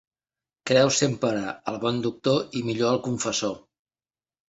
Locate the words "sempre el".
1.01-1.79